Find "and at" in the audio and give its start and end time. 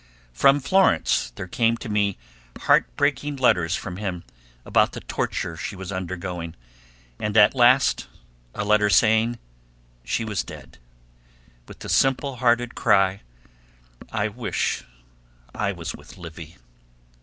7.19-7.53